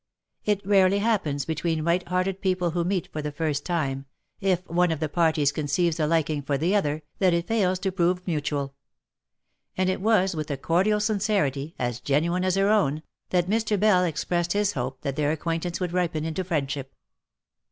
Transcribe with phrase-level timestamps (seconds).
[0.45, 4.07] It rarely happens between right hearted people who meet for the first time,
[4.39, 7.91] if one of the parties conceives a liking for the other, that it fails to
[7.91, 8.73] prove mutual;
[9.77, 13.79] and it was with a cordial sincerity, as genuine as her own, that Mr.
[13.79, 16.95] Bell expressed his hope that their acquaintance would ripen into friendship.